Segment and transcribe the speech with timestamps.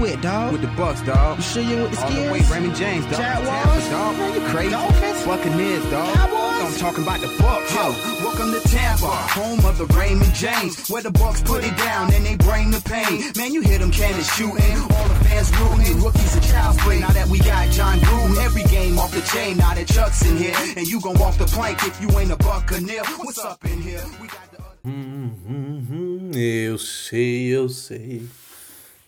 [0.00, 0.52] with, dog?
[0.52, 1.36] With the Bucks, dog.
[1.36, 3.16] You sure you with the All the way, Raymond James, dog.
[3.16, 3.88] Jaguars?
[3.88, 4.16] Tampa, dog.
[4.16, 4.70] Man, you crazy.
[4.70, 5.24] Dolphins?
[5.26, 6.14] Buccaneers, dog.
[6.14, 6.64] Cowboys?
[6.64, 7.74] I'm talking about the Bucks.
[7.74, 7.90] Yo,
[8.24, 12.24] welcome to Tampa, home of the Raymond James, where the Bucks put it down and
[12.24, 13.32] they bring the pain.
[13.36, 17.00] Man, you hear them cannons shooting, all the fans rooting, rookies and child's play.
[17.00, 19.58] Now that we got John Gruden, every game off the chain.
[19.58, 22.36] Now that Chuck's in here, and you gon' walk the plank if you ain't a
[22.36, 23.04] Buccaneer.
[23.18, 24.02] What's up in here?
[24.20, 28.22] We got the Uhum, eu sei, eu sei.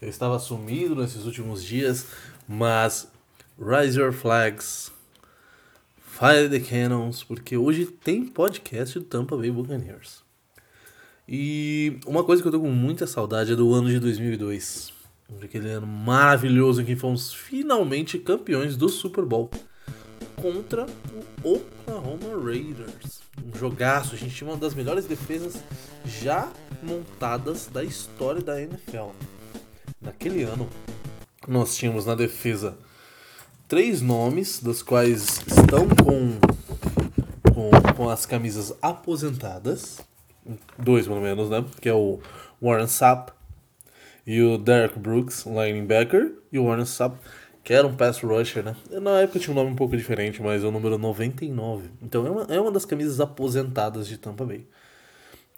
[0.02, 2.08] Eu estava sumido nesses últimos dias,
[2.48, 3.06] mas
[3.56, 4.90] Rise Your Flags,
[6.04, 10.24] Fire the Cannons, porque hoje tem podcast do Tampa Bay Buccaneers.
[11.28, 14.92] E uma coisa que eu tô com muita saudade é do ano de 2002.
[15.40, 19.48] Aquele ano maravilhoso em que fomos finalmente campeões do Super Bowl
[20.34, 20.84] contra
[21.44, 23.22] o Oklahoma Raiders.
[23.46, 25.62] Um jogaço, a gente tinha uma das melhores defesas
[26.04, 29.12] já montadas da história da NFL.
[30.02, 30.68] Naquele ano,
[31.46, 32.76] nós tínhamos na defesa
[33.68, 36.38] três nomes, dos quais estão com,
[37.54, 40.00] com, com as camisas aposentadas.
[40.76, 41.64] Dois, pelo menos, né?
[41.80, 42.18] Que é o
[42.60, 43.32] Warren Sapp
[44.26, 47.16] e o Derek Brooks, linebacker, e o Warren Sapp,
[47.62, 48.74] que era um pass rusher, né?
[48.90, 51.90] Na época tinha um nome um pouco diferente, mas é o número 99.
[52.02, 54.66] Então é uma, é uma das camisas aposentadas de Tampa Bay.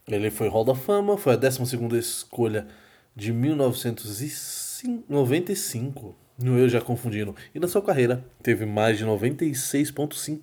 [0.07, 2.67] Ele foi Hall da Fama, foi a 12 escolha
[3.15, 6.17] de 1995.
[6.43, 7.37] Eu já confundindo.
[7.55, 10.41] E na sua carreira teve mais de 96,5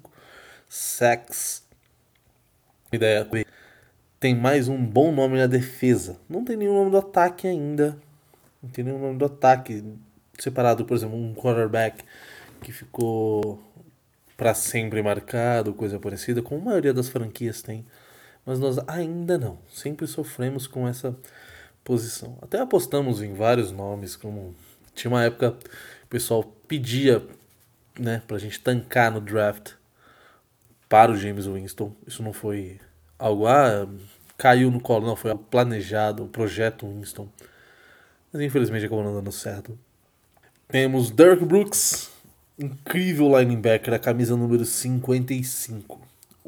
[0.68, 1.64] sacks.
[2.92, 3.28] Ideia.
[4.20, 6.20] Tem mais um bom nome na defesa.
[6.30, 7.98] Não tem nenhum nome do ataque ainda.
[8.62, 9.84] Não tem nenhum nome do ataque
[10.40, 12.04] separado, por exemplo, um quarterback
[12.62, 13.62] que ficou
[14.38, 17.86] para sempre marcado, coisa parecida, como a maioria das franquias tem.
[18.46, 19.60] Mas nós ainda não.
[19.68, 21.16] Sempre sofremos com essa
[21.84, 22.38] posição.
[22.42, 24.56] Até apostamos em vários nomes, como
[24.94, 25.58] tinha uma época
[26.04, 27.26] o pessoal pedia,
[28.00, 29.74] né, pra gente tancar no draft
[30.88, 31.94] para o James Winston.
[32.06, 32.80] Isso não foi
[33.18, 33.88] algo ah,
[34.38, 37.30] caiu no colo, não, foi planejado, o projeto Winston.
[38.34, 39.78] Mas infelizmente acabou não dando certo.
[40.68, 42.10] Temos Dirk Brooks,
[42.58, 46.02] incrível linebacker, a camisa número 55.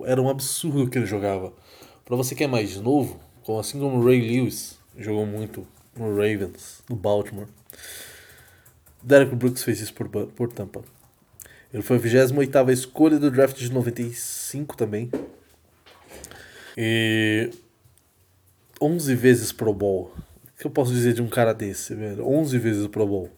[0.06, 1.54] Era um absurdo que ele jogava.
[2.04, 3.20] Para você que é mais novo,
[3.60, 7.48] assim como Ray Lewis, jogou muito no Ravens, no Baltimore.
[9.02, 10.84] Derek Brooks fez isso por, por Tampa.
[11.74, 15.12] Ele foi a 28 escolha do draft de 95 também.
[16.78, 17.52] E
[18.80, 20.14] 11 vezes Pro Bowl.
[20.56, 22.28] O que eu posso dizer de um cara desse, velho?
[22.28, 23.30] 11 vezes Pro Bowl.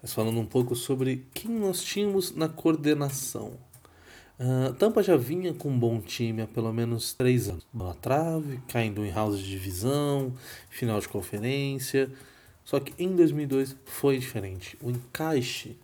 [0.00, 3.58] Mas falando um pouco sobre quem nós tínhamos na coordenação.
[4.38, 7.66] Uh, Tampa já vinha com um bom time há pelo menos três anos.
[7.74, 10.32] Na trave, caindo em house de divisão,
[10.70, 12.10] final de conferência.
[12.64, 14.76] Só que em 2002 foi diferente.
[14.80, 15.76] O encaixe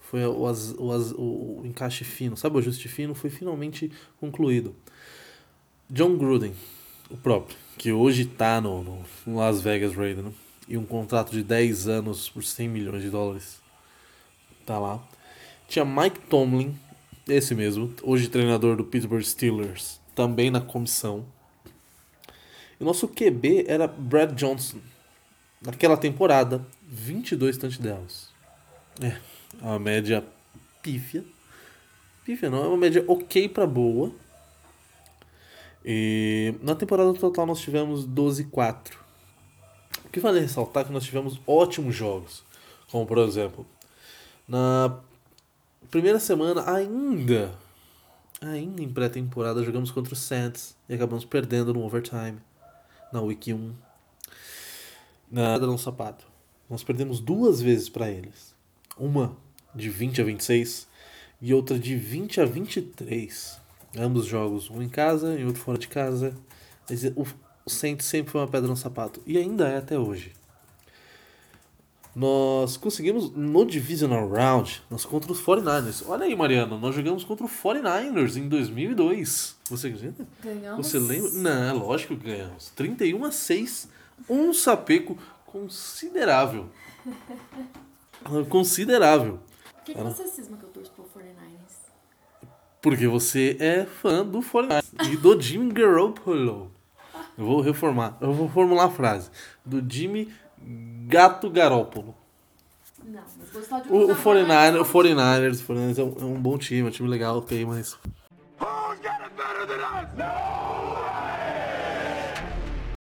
[0.00, 3.90] foi o, o, o, o encaixe fino, sabe o ajuste fino foi finalmente
[4.20, 4.74] concluído.
[5.90, 6.54] John Gruden,
[7.10, 10.32] o próprio, que hoje está no, no, Las Vegas Raiders, né?
[10.68, 13.60] e um contrato de 10 anos por 100 milhões de dólares.
[14.64, 15.02] Tá lá.
[15.66, 16.78] Tinha Mike Tomlin,
[17.26, 21.24] esse mesmo, hoje treinador do Pittsburgh Steelers, também na comissão.
[22.78, 24.78] E nosso QB era Brad Johnson.
[25.62, 28.28] Naquela temporada, 22 touchdowns.
[29.00, 29.16] É,
[29.60, 30.24] uma média
[30.82, 31.24] pífia.
[32.24, 34.12] Pífia não, é uma média ok para boa.
[35.84, 38.92] E na temporada total nós tivemos 12-4.
[40.04, 42.44] O que vale ressaltar é que nós tivemos ótimos jogos.
[42.90, 43.66] Como por exemplo,
[44.46, 44.98] na
[45.90, 47.54] primeira semana ainda,
[48.40, 52.38] ainda em pré-temporada, jogamos contra o Saints e acabamos perdendo no overtime
[53.12, 53.72] na Week 1.
[55.30, 56.26] Na no sapato.
[56.68, 58.54] Nós perdemos duas vezes para eles.
[58.96, 59.36] Uma
[59.74, 60.88] de 20 a 26
[61.40, 63.60] e outra de 20 a 23.
[63.96, 66.34] Ambos jogos, um em casa e outro fora de casa.
[67.64, 69.22] O Saints sempre foi uma pedra no sapato.
[69.26, 70.32] E ainda é até hoje.
[72.14, 76.04] Nós conseguimos no Divisional Round, nós contra os 49ers.
[76.06, 79.56] Olha aí, Mariana, nós jogamos contra o 49ers em 2002.
[79.68, 80.24] Você acredita?
[80.40, 80.86] Ganhamos?
[80.86, 81.30] Você lembra?
[81.32, 82.70] Não, é lógico que ganhamos.
[82.70, 83.88] 31 a 6,
[84.30, 86.66] um sapeco considerável.
[88.48, 89.40] considerável.
[89.74, 92.48] Por que, que você cisma que eu torço pro 49ers?
[92.80, 96.70] Porque você é fã do 49ers e do Jimmy Garoppolo.
[97.36, 99.30] Eu vou reformar, eu vou formular a frase.
[99.64, 100.32] Do Jimmy
[101.06, 102.14] Gato Garópolo.
[103.04, 106.16] Não, mas gostar de O, o jogador 49ers, é o 49ers, o 49ers é um,
[106.20, 107.98] é um bom time, é um time legal, ok, mas.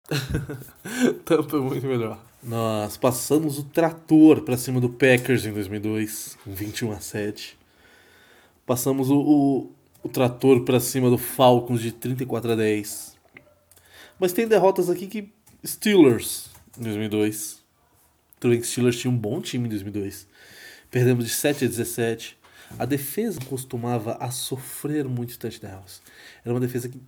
[1.25, 2.17] Tampa é muito melhor.
[2.41, 7.59] Nós passamos o trator para cima do Packers em 2002, com 21 a 7.
[8.65, 9.71] Passamos o, o,
[10.01, 13.17] o trator para cima do Falcons de 34 a 10.
[14.17, 15.33] Mas tem derrotas aqui que
[15.65, 16.48] Steelers
[16.79, 17.59] em 2002.
[18.39, 20.27] Tudo bem que Steelers tinha um bom time em 2002.
[20.89, 22.37] Perdemos de 7 a 17.
[22.77, 26.01] A defesa costumava a sofrer muitos touchdowns.
[26.43, 27.01] Era uma defesa que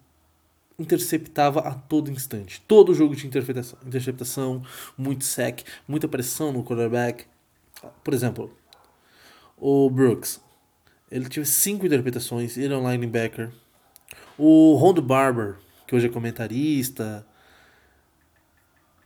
[0.78, 2.62] interceptava a todo instante.
[2.68, 4.64] Todo jogo tinha interceptação, interceptação
[4.98, 7.26] muito sec, muita pressão no quarterback.
[8.04, 8.56] Por exemplo,
[9.58, 10.42] o Brooks.
[11.10, 13.52] Ele teve cinco interpretações, ele é um linebacker.
[14.38, 17.26] O Rondo Barber, que hoje é comentarista,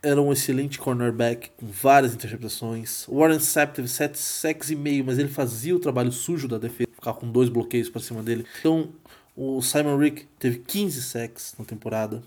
[0.02, 3.06] era um excelente cornerback com várias interceptações.
[3.08, 6.90] Warren Sapp teve 7 sacks e meio, mas ele fazia o trabalho sujo da defesa,
[6.94, 8.46] ficar com dois bloqueios para cima dele.
[8.60, 8.92] Então,
[9.36, 12.22] o Simon Rick teve 15 sacks na temporada.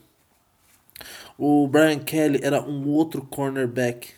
[1.38, 4.10] O Brian Kelly era um outro cornerback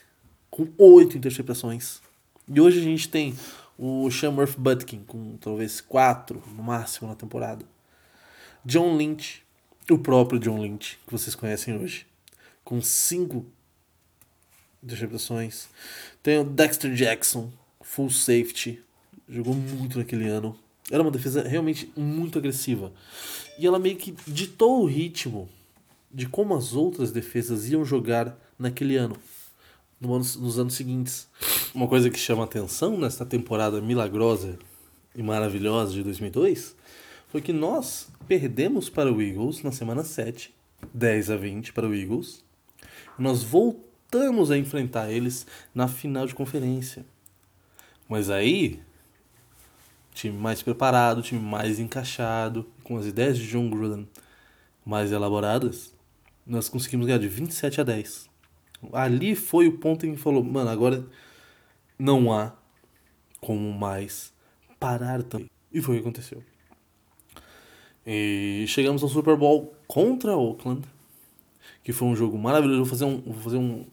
[0.49, 2.01] com 8 interceptações.
[2.47, 3.35] E hoje a gente tem
[3.77, 7.63] o Shamworth Butkin com talvez 4 no máximo na temporada.
[8.65, 9.43] John Lynch,
[9.89, 12.05] o próprio John Lynch, que vocês conhecem hoje
[12.63, 13.45] com cinco
[14.83, 15.67] interceptações.
[16.23, 18.81] Tem o Dexter Jackson, full safety,
[19.29, 20.57] jogou muito naquele ano.
[20.89, 22.91] Era uma defesa realmente muito agressiva.
[23.57, 25.47] E ela meio que ditou o ritmo
[26.11, 29.15] de como as outras defesas iam jogar naquele ano,
[29.99, 31.27] nos anos seguintes.
[31.73, 34.59] Uma coisa que chama atenção nesta temporada milagrosa
[35.15, 36.75] e maravilhosa de 2002
[37.29, 40.53] foi que nós perdemos para o Eagles na semana 7,
[40.93, 42.43] 10 a 20 para o Eagles,
[43.17, 47.05] nós voltamos a enfrentar eles na final de conferência.
[48.07, 48.81] Mas aí,
[50.13, 54.07] time mais preparado, time mais encaixado, com as ideias de John Gruden
[54.85, 55.93] mais elaboradas,
[56.45, 58.29] nós conseguimos ganhar de 27 a 10.
[58.91, 61.05] Ali foi o ponto em que falou, mano, agora
[61.97, 62.53] não há
[63.39, 64.33] como mais
[64.79, 65.49] parar também.
[65.71, 66.43] E foi o que aconteceu.
[68.05, 70.87] E chegamos ao Super Bowl contra Oakland
[71.83, 72.79] que foi um jogo maravilhoso.
[72.79, 73.85] Vou fazer, um, vou fazer um,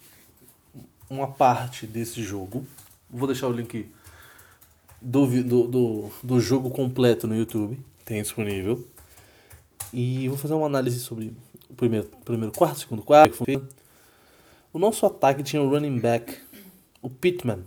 [1.08, 2.66] uma parte desse jogo.
[3.10, 3.88] Vou deixar o link
[5.00, 8.84] do, do, do, do jogo completo no YouTube, tem disponível.
[9.92, 11.32] E vou fazer uma análise sobre
[11.70, 13.44] o primeiro, primeiro quarto, segundo quarto.
[14.72, 16.36] O nosso ataque tinha o running back,
[17.00, 17.64] o Pittman,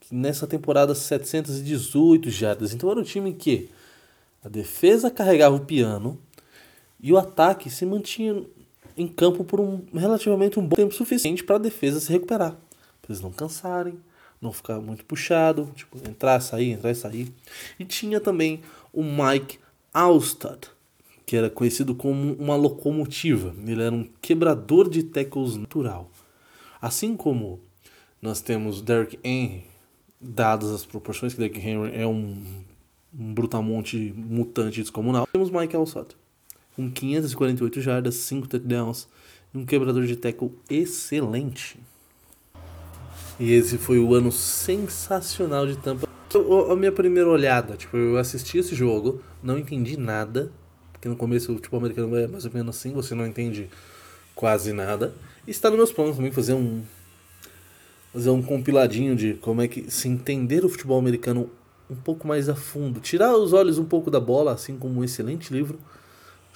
[0.00, 2.72] que nessa temporada 718 jardas.
[2.72, 3.68] Então era um time que
[4.44, 6.18] a defesa carregava o piano
[7.00, 8.44] e o ataque se mantinha
[8.98, 12.52] em campo por um relativamente um bom tempo suficiente para a defesa se recuperar.
[13.00, 13.98] Para eles não cansarem,
[14.40, 17.32] não ficar muito puxado, tipo, entrar, sair, entrar e sair.
[17.78, 18.60] E tinha também
[18.92, 19.58] o Mike
[19.94, 20.68] Alstad,
[21.24, 23.54] que era conhecido como uma locomotiva.
[23.64, 26.10] Ele era um quebrador de tackles natural.
[26.80, 27.60] Assim como
[28.20, 29.64] nós temos Derrick Henry,
[30.20, 32.42] dadas as proporções que Derrick Henry é um,
[33.16, 36.14] um brutamonte mutante descomunal, temos Mike Alstad
[36.78, 39.08] com 548 jardas, 5 touchdowns
[39.52, 41.76] e um quebrador de tackle excelente.
[43.40, 46.06] E esse foi o ano sensacional de Tampa.
[46.70, 50.52] A minha primeira olhada, tipo, eu assisti esse jogo, não entendi nada,
[50.92, 53.68] porque no começo o futebol americano é mais ou menos assim, você não entende
[54.36, 55.12] quase nada.
[55.48, 56.82] E está nos meus planos também fazer um
[58.12, 61.50] fazer um compiladinho de como é que se entender o futebol americano
[61.90, 65.04] um pouco mais a fundo, tirar os olhos um pouco da bola, assim como um
[65.04, 65.78] excelente livro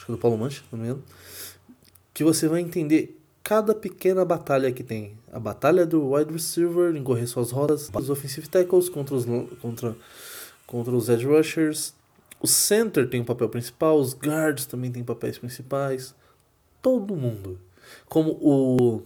[0.02, 1.04] acho que é do Paulo Mancha, não me engano,
[2.12, 5.16] que você vai entender cada pequena batalha que tem.
[5.32, 9.24] A batalha do wide receiver em correr suas rodas, os offensive tackles contra os,
[9.60, 9.96] contra,
[10.66, 11.94] contra os edge rushers.
[12.40, 16.14] O center tem um papel principal, os guards também têm papéis principais.
[16.80, 17.58] Todo mundo.
[18.08, 19.02] Como o,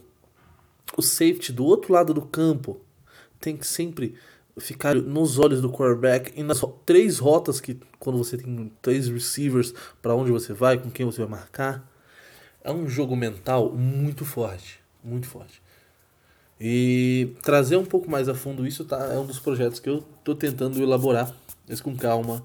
[0.97, 2.81] o safety do outro lado do campo
[3.39, 4.15] tem que sempre
[4.59, 9.75] ficar nos olhos do quarterback e nas três rotas que quando você tem três receivers
[10.01, 11.87] para onde você vai, com quem você vai marcar.
[12.65, 15.63] É um jogo mental muito forte, muito forte.
[16.59, 19.99] E trazer um pouco mais a fundo isso tá, é um dos projetos que eu
[20.19, 21.35] estou tentando elaborar,
[21.69, 22.43] mas com calma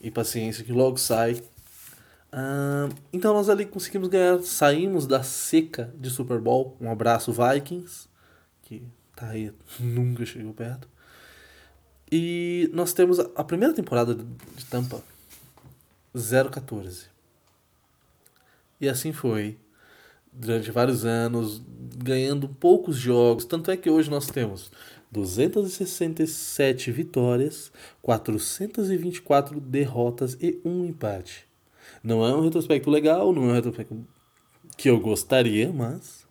[0.00, 1.42] e paciência, que logo sai.
[3.12, 6.76] Então nós ali conseguimos ganhar, saímos da seca de Super Bowl.
[6.80, 8.08] Um abraço Vikings,
[8.62, 8.82] que
[9.16, 10.88] tá aí, nunca chegou perto.
[12.14, 15.02] E nós temos a primeira temporada de Tampa
[16.14, 17.06] 014.
[18.78, 19.56] E assim foi.
[20.30, 21.62] Durante vários anos,
[21.96, 23.46] ganhando poucos jogos.
[23.46, 24.70] Tanto é que hoje nós temos
[25.10, 31.46] 267 vitórias, 424 derrotas e um empate.
[32.04, 34.06] Não é um retrospecto legal, não é um retrospecto
[34.76, 36.26] que eu gostaria, mas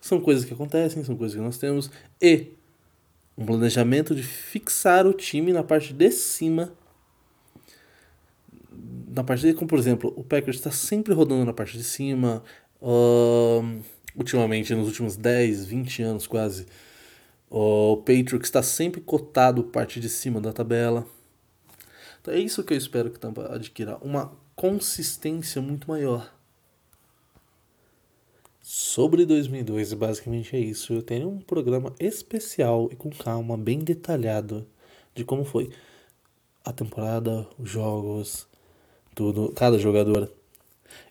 [0.00, 1.90] são coisas que acontecem, são coisas que nós temos.
[2.20, 2.57] E
[3.38, 6.72] um planejamento de fixar o time na parte de cima.
[9.14, 12.42] Na parte de, como por exemplo, o Packers está sempre rodando na parte de cima.
[12.82, 13.80] Uh,
[14.16, 16.66] ultimamente, nos últimos 10, 20 anos quase,
[17.48, 21.06] o Patriots está sempre cotado parte de cima da tabela.
[22.20, 26.34] Então é isso que eu espero que Tampa adquira, uma consistência muito maior.
[28.70, 30.92] Sobre 2002, basicamente é isso.
[30.92, 34.66] Eu tenho um programa especial e com calma, bem detalhado
[35.14, 35.70] de como foi
[36.62, 38.46] a temporada, os jogos,
[39.14, 40.30] tudo, cada jogador.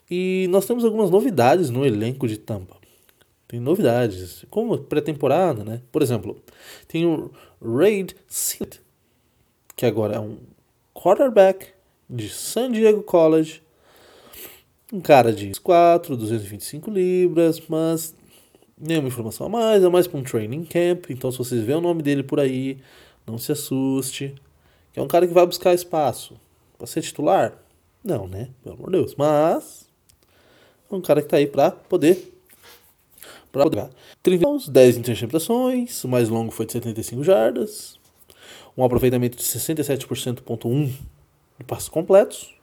[0.07, 2.77] E nós temos algumas novidades no elenco de Tampa.
[3.47, 5.81] Tem novidades, como pré-temporada, né?
[5.91, 6.39] Por exemplo,
[6.87, 8.79] tem o Raid Sid,
[9.75, 10.37] que agora é um
[10.93, 11.69] quarterback
[12.07, 13.63] de San Diego College
[14.91, 18.15] um cara de 4, 225 libras, mas
[18.77, 21.09] nenhuma informação a mais, é mais para um training camp.
[21.09, 22.77] Então, se vocês verem o nome dele por aí,
[23.25, 24.33] não se assuste.
[24.93, 26.35] Que é um cara que vai buscar espaço.
[26.77, 27.57] Para ser titular?
[28.03, 28.49] Não, né?
[28.63, 29.15] Pelo amor de Deus.
[29.15, 29.89] Mas
[30.89, 32.33] é um cara que tá aí para poder.
[33.51, 33.89] Para poder.
[34.23, 37.99] 30 10 interceptações, o mais longo foi de 75 jardas.
[38.77, 40.91] Um aproveitamento de 67,1%
[41.57, 42.56] de passos completos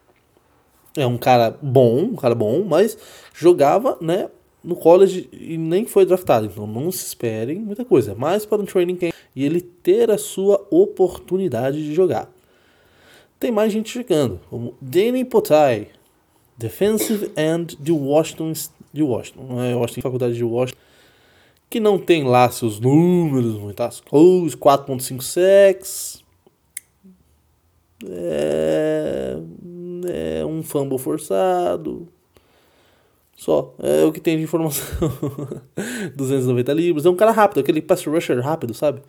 [0.97, 2.97] é um cara bom, um cara bom, mas
[3.35, 4.29] jogava, né,
[4.63, 6.47] no college e nem foi draftado.
[6.47, 8.15] Então não se esperem muita coisa.
[8.15, 12.31] Mais para um training camp e ele ter a sua oportunidade de jogar.
[13.39, 15.89] Tem mais gente chegando, como Danny Potai,
[16.57, 18.53] defensive end de Washington,
[18.93, 20.81] de Washington, não é Washington, faculdade de Washington,
[21.69, 26.25] que não tem lá seus números, muitas coisas, 4.5 sacks.
[28.09, 29.37] É
[30.07, 32.09] é um fumble forçado.
[33.37, 33.75] Só.
[33.83, 34.85] É o que tem de informação.
[36.15, 37.07] 290 libras.
[37.07, 39.03] É um cara rápido, aquele pass rusher rápido, sabe?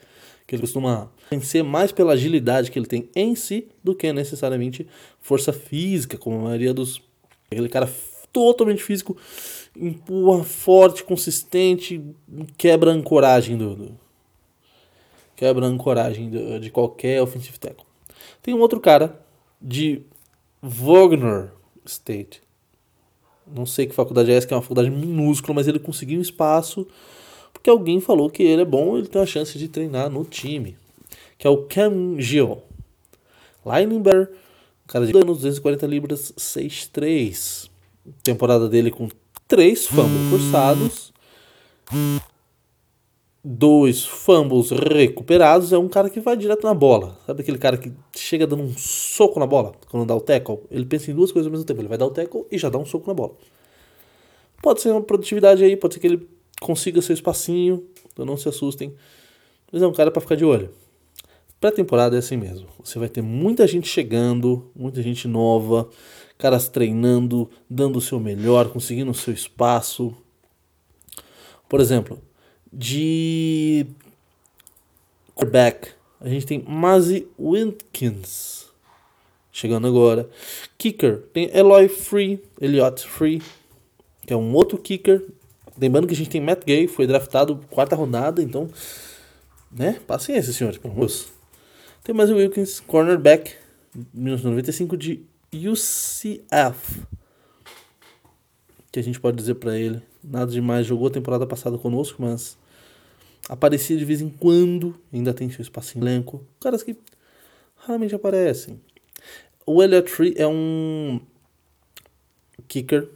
[0.48, 4.88] Que ele costuma vencer mais pela agilidade que ele tem em si do que necessariamente
[5.20, 7.02] força física, como a maioria dos.
[7.52, 7.90] Aquele cara
[8.34, 9.16] totalmente físico,
[9.76, 12.04] empurra forte, consistente,
[12.58, 13.76] quebra a ancoragem do.
[13.76, 14.06] do
[15.36, 17.86] quebra a ancoragem do, de qualquer offensive tackle.
[18.42, 19.20] Tem um outro cara
[19.62, 20.02] de
[20.68, 21.52] Wagner
[21.86, 22.42] State.
[23.46, 26.88] Não sei que faculdade é essa, que é uma faculdade minúscula, mas ele conseguiu espaço
[27.54, 30.76] porque alguém falou que ele é bom ele tem a chance de treinar no time.
[31.38, 32.62] Que é o Cam Gio.
[33.66, 34.32] Linebacker,
[34.88, 37.70] cara de anos, 240 libras, 6'3".
[38.24, 39.08] Temporada dele com
[39.48, 41.14] 3 fumbles forçados
[43.48, 47.20] dois fumbles recuperados, é um cara que vai direto na bola.
[47.28, 50.62] Sabe aquele cara que chega dando um soco na bola quando dá o tackle?
[50.72, 51.80] Ele pensa em duas coisas ao mesmo tempo.
[51.80, 53.34] Ele vai dar o tackle e já dá um soco na bola.
[54.64, 56.28] Pode ser uma produtividade aí, pode ser que ele
[56.60, 58.96] consiga seu espacinho, então não se assustem.
[59.72, 60.72] Mas é um cara para ficar de olho.
[61.62, 62.68] Pré-temporada é assim mesmo.
[62.84, 65.88] Você vai ter muita gente chegando, muita gente nova,
[66.36, 70.16] caras treinando, dando o seu melhor, conseguindo o seu espaço.
[71.70, 72.20] Por exemplo,
[72.76, 73.88] de
[75.34, 78.66] quarterback, a gente tem Mazzy Wilkins
[79.52, 80.30] chegando agora.
[80.78, 83.42] Kicker, tem Eloy Free, Elliot Free,
[84.28, 85.26] que é um outro kicker.
[85.78, 88.70] Lembrando que a gente tem Matt Gay, foi draftado quarta rodada, então,
[89.72, 90.00] né?
[90.06, 91.28] Paciência, senhores, pelo menos.
[92.04, 93.54] Tem Mazzy Wilkins, cornerback,
[94.14, 97.02] 1995 de UCF.
[98.92, 100.02] Que a gente pode dizer para ele.
[100.24, 102.58] Nada demais, jogou a temporada passada conosco, mas
[103.50, 106.46] aparecia de vez em quando, ainda tem seu em elenco.
[106.60, 106.98] Caras que
[107.76, 108.80] raramente aparecem.
[109.66, 111.20] O Elliot Free é um
[112.68, 113.10] kicker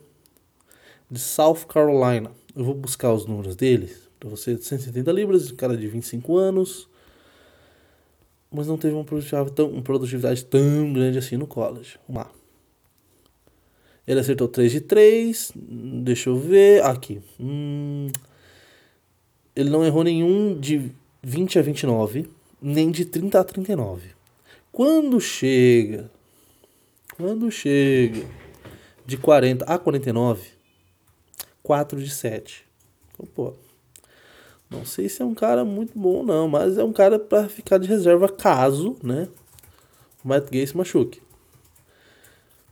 [1.09, 2.31] de South Carolina.
[2.55, 4.57] Eu vou buscar os números dele para você.
[4.57, 6.87] 170 libras, cara de 25 anos.
[8.51, 11.99] Mas não teve uma produtividade tão, uma produtividade tão grande assim no college.
[12.07, 12.31] Vamos lá.
[14.07, 15.51] Ele acertou 3 de 3.
[16.03, 16.83] Deixa eu ver.
[16.83, 17.21] Aqui.
[17.39, 18.07] Hum,
[19.59, 20.89] ele não errou nenhum de
[21.21, 22.29] 20 a 29,
[22.61, 24.11] nem de 30 a 39.
[24.71, 26.09] Quando chega,
[27.17, 28.25] quando chega
[29.05, 30.47] de 40 a 49,
[31.61, 32.65] 4 de 7.
[33.11, 33.53] Então, pô,
[34.69, 37.79] não sei se é um cara muito bom não, mas é um cara para ficar
[37.79, 39.27] de reserva caso, né,
[40.23, 41.21] o Matt Gay se machuque.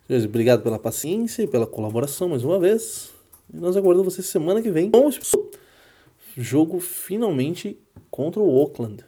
[0.10, 3.12] Obrigado pela paciência e pela colaboração mais uma vez.
[3.54, 4.90] E nós aguardamos você semana que vem
[6.42, 7.78] jogo finalmente
[8.10, 9.04] contra o Oakland.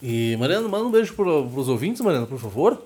[0.00, 2.82] E, Mariana, manda um beijo para os ouvintes, Mariana, por favor.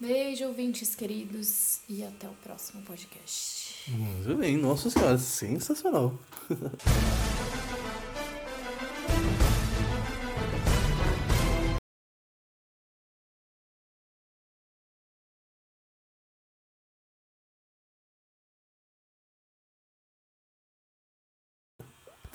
[0.00, 3.90] Beijo, ouvintes queridos, e até o próximo podcast.
[3.90, 6.18] Muito bem, nossa senhora, sensacional.